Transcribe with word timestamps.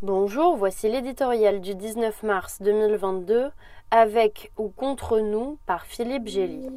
Bonjour, 0.00 0.56
voici 0.56 0.88
l'éditorial 0.88 1.60
du 1.60 1.74
19 1.74 2.22
mars 2.22 2.62
2022 2.62 3.50
avec 3.90 4.52
ou 4.56 4.68
contre 4.68 5.18
nous 5.18 5.58
par 5.66 5.86
Philippe 5.86 6.28
Gély. 6.28 6.68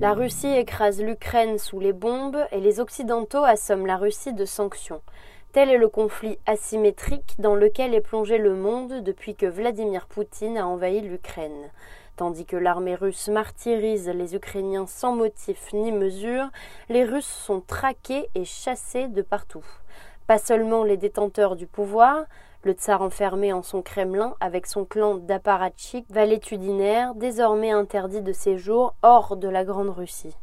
La 0.00 0.14
Russie 0.14 0.48
écrase 0.48 1.00
l'Ukraine 1.00 1.58
sous 1.58 1.78
les 1.78 1.92
bombes 1.92 2.44
et 2.50 2.58
les 2.58 2.80
Occidentaux 2.80 3.44
assomment 3.44 3.86
la 3.86 3.96
Russie 3.96 4.32
de 4.32 4.44
sanctions. 4.44 5.02
Tel 5.52 5.70
est 5.70 5.78
le 5.78 5.88
conflit 5.88 6.40
asymétrique 6.44 7.36
dans 7.38 7.54
lequel 7.54 7.94
est 7.94 8.00
plongé 8.00 8.38
le 8.38 8.56
monde 8.56 9.04
depuis 9.04 9.36
que 9.36 9.46
Vladimir 9.46 10.06
Poutine 10.06 10.58
a 10.58 10.66
envahi 10.66 11.02
l'Ukraine. 11.02 11.70
Tandis 12.18 12.46
que 12.46 12.56
l'armée 12.56 12.96
russe 12.96 13.28
martyrise 13.28 14.08
les 14.08 14.34
Ukrainiens 14.34 14.88
sans 14.88 15.14
motif 15.14 15.72
ni 15.72 15.92
mesure, 15.92 16.48
les 16.88 17.04
Russes 17.04 17.24
sont 17.24 17.60
traqués 17.60 18.28
et 18.34 18.44
chassés 18.44 19.06
de 19.06 19.22
partout. 19.22 19.64
Pas 20.26 20.38
seulement 20.38 20.82
les 20.82 20.96
détenteurs 20.96 21.54
du 21.54 21.68
pouvoir, 21.68 22.24
le 22.64 22.72
tsar 22.72 23.02
enfermé 23.02 23.52
en 23.52 23.62
son 23.62 23.82
Kremlin 23.82 24.34
avec 24.40 24.66
son 24.66 24.84
clan 24.84 25.14
d'apparatchiks 25.14 26.10
valétudinaires, 26.10 27.14
désormais 27.14 27.70
interdit 27.70 28.20
de 28.20 28.32
séjour 28.32 28.96
hors 29.04 29.36
de 29.36 29.48
la 29.48 29.64
Grande 29.64 29.90
Russie. 29.90 30.36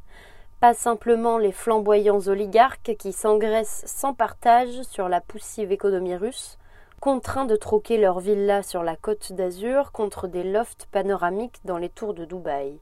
Pas 0.62 0.74
simplement 0.74 1.38
les 1.38 1.52
flamboyants 1.52 2.26
oligarques 2.28 2.96
qui 2.98 3.12
s'engraissent 3.12 3.84
sans 3.86 4.14
partage 4.14 4.82
sur 4.84 5.10
la 5.10 5.20
poussive 5.20 5.74
économie 5.74 6.16
russe, 6.16 6.58
contraints 7.00 7.46
de 7.46 7.56
troquer 7.56 7.98
leur 7.98 8.20
villa 8.20 8.64
sur 8.64 8.84
la 8.84 8.96
côte 8.96 9.34
d'Azur 9.34 9.92
contre 9.92 10.28
des 10.28 10.44
lofts 10.44 10.88
panoramiques 10.92 11.60
dans 11.66 11.78
les 11.78 11.90
tours 11.90 12.14
de 12.14 12.26
Dubaï. 12.26 12.80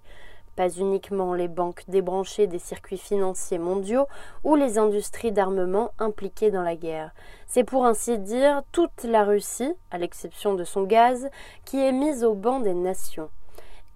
Pas 0.56 0.70
uniquement 0.70 1.34
les 1.34 1.48
banques 1.48 1.84
débranchées 1.88 2.48
des 2.48 2.60
circuits 2.60 2.98
financiers 2.98 3.58
mondiaux 3.58 4.06
ou 4.44 4.56
les 4.56 4.78
industries 4.78 5.32
d'armement 5.32 5.92
impliquées 5.98 6.52
dans 6.52 6.62
la 6.62 6.76
guerre. 6.76 7.12
C'est 7.48 7.64
pour 7.64 7.86
ainsi 7.86 8.20
dire 8.20 8.62
toute 8.72 9.04
la 9.04 9.24
Russie, 9.24 9.74
à 9.90 9.98
l'exception 9.98 10.54
de 10.54 10.64
son 10.64 10.84
gaz, 10.84 11.30
qui 11.66 11.80
est 11.80 11.92
mise 11.92 12.24
au 12.24 12.36
banc 12.36 12.60
des 12.60 12.76
nations. 12.76 13.30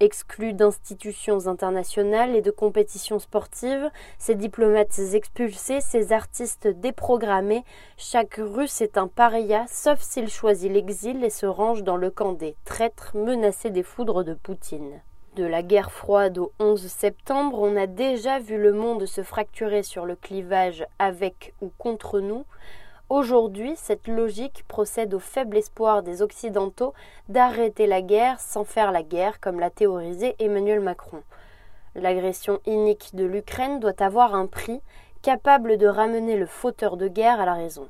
Exclus 0.00 0.52
d'institutions 0.52 1.46
internationales 1.46 2.36
et 2.36 2.42
de 2.42 2.50
compétitions 2.50 3.18
sportives, 3.18 3.90
ces 4.18 4.34
diplomates 4.34 4.98
expulsés, 5.14 5.80
ces 5.80 6.12
artistes 6.12 6.68
déprogrammés, 6.68 7.64
chaque 7.96 8.36
russe 8.38 8.80
est 8.80 8.96
un 8.96 9.08
paria, 9.08 9.64
sauf 9.68 10.00
s'il 10.00 10.28
choisit 10.28 10.70
l'exil 10.70 11.24
et 11.24 11.30
se 11.30 11.46
range 11.46 11.82
dans 11.82 11.96
le 11.96 12.10
camp 12.10 12.32
des 12.32 12.54
traîtres 12.64 13.16
menacés 13.16 13.70
des 13.70 13.82
foudres 13.82 14.22
de 14.22 14.34
Poutine. 14.34 15.00
De 15.34 15.44
la 15.44 15.62
guerre 15.62 15.92
froide 15.92 16.38
au 16.38 16.52
11 16.58 16.86
septembre, 16.88 17.60
on 17.60 17.76
a 17.76 17.86
déjà 17.86 18.40
vu 18.40 18.56
le 18.56 18.72
monde 18.72 19.06
se 19.06 19.22
fracturer 19.22 19.82
sur 19.82 20.04
le 20.04 20.16
clivage 20.16 20.84
avec 20.98 21.54
ou 21.60 21.70
contre 21.78 22.18
nous. 22.18 22.44
Aujourd'hui, 23.10 23.72
cette 23.76 24.06
logique 24.06 24.64
procède 24.68 25.14
au 25.14 25.18
faible 25.18 25.56
espoir 25.56 26.02
des 26.02 26.20
Occidentaux 26.20 26.92
d'arrêter 27.30 27.86
la 27.86 28.02
guerre 28.02 28.38
sans 28.38 28.64
faire 28.64 28.92
la 28.92 29.02
guerre, 29.02 29.40
comme 29.40 29.60
l'a 29.60 29.70
théorisé 29.70 30.36
Emmanuel 30.38 30.80
Macron. 30.80 31.22
L'agression 31.94 32.60
inique 32.66 33.14
de 33.14 33.24
l'Ukraine 33.24 33.80
doit 33.80 34.02
avoir 34.02 34.34
un 34.34 34.46
prix 34.46 34.82
capable 35.22 35.78
de 35.78 35.86
ramener 35.86 36.36
le 36.36 36.44
fauteur 36.44 36.98
de 36.98 37.08
guerre 37.08 37.40
à 37.40 37.46
la 37.46 37.54
raison 37.54 37.88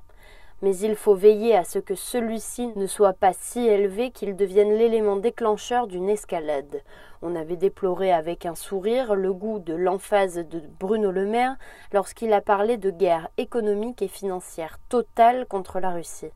mais 0.62 0.76
il 0.76 0.96
faut 0.96 1.14
veiller 1.14 1.54
à 1.54 1.64
ce 1.64 1.78
que 1.78 1.94
celui-ci 1.94 2.72
ne 2.76 2.86
soit 2.86 3.12
pas 3.12 3.32
si 3.32 3.60
élevé 3.66 4.10
qu'il 4.10 4.34
devienne 4.34 4.74
l'élément 4.74 5.16
déclencheur 5.16 5.86
d'une 5.86 6.08
escalade. 6.08 6.82
On 7.22 7.36
avait 7.36 7.56
déploré 7.56 8.12
avec 8.12 8.46
un 8.46 8.54
sourire 8.54 9.14
le 9.14 9.32
goût 9.32 9.58
de 9.58 9.74
l'emphase 9.74 10.38
de 10.38 10.62
Bruno 10.80 11.10
Le 11.10 11.26
Maire 11.26 11.56
lorsqu'il 11.92 12.32
a 12.32 12.40
parlé 12.40 12.76
de 12.76 12.90
guerre 12.90 13.28
économique 13.36 14.02
et 14.02 14.08
financière 14.08 14.78
totale 14.88 15.46
contre 15.46 15.80
la 15.80 15.90
Russie. 15.90 16.32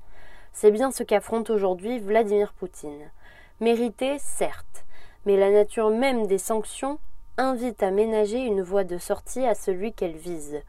C'est 0.53 0.71
bien 0.71 0.91
ce 0.91 1.03
qu'affronte 1.03 1.51
aujourd'hui 1.51 1.99
Vladimir 1.99 2.53
Poutine. 2.53 3.11
Mérité, 3.61 4.19
certes, 4.19 4.85
mais 5.25 5.37
la 5.37 5.51
nature 5.51 5.91
même 5.91 6.27
des 6.27 6.39
sanctions 6.39 6.99
invite 7.39 7.83
à 7.83 7.91
ménager 7.91 8.39
une 8.39 8.63
voie 8.63 8.85
de 8.85 8.99
sortie 8.99 9.47
à 9.47 9.55
celui 9.55 9.93
qu'elle 9.93 10.17
vise. 10.17 10.61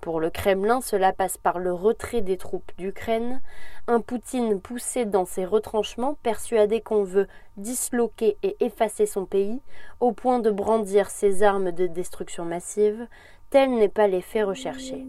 Pour 0.00 0.20
le 0.20 0.30
Kremlin, 0.30 0.80
cela 0.80 1.12
passe 1.12 1.36
par 1.38 1.58
le 1.58 1.72
retrait 1.72 2.20
des 2.20 2.36
troupes 2.36 2.70
d'Ukraine, 2.78 3.40
un 3.88 4.00
Poutine 4.00 4.60
poussé 4.60 5.04
dans 5.04 5.24
ses 5.24 5.44
retranchements, 5.44 6.14
persuadé 6.22 6.80
qu'on 6.80 7.02
veut 7.02 7.26
disloquer 7.56 8.36
et 8.42 8.56
effacer 8.60 9.06
son 9.06 9.26
pays, 9.26 9.60
au 10.00 10.12
point 10.12 10.38
de 10.38 10.50
brandir 10.50 11.10
ses 11.10 11.42
armes 11.42 11.72
de 11.72 11.86
destruction 11.86 12.44
massive, 12.44 13.08
tel 13.50 13.74
n'est 13.74 13.88
pas 13.88 14.06
l'effet 14.06 14.44
recherché. 14.44 15.06